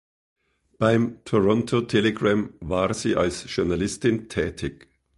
Beim 0.79 1.23
"Toronto 1.25 1.81
Telegram" 1.81 2.51
war 2.61 2.91
sie 2.95 3.15
als 3.15 3.45
Journalistin 3.55 4.29
tätig. 4.29 4.87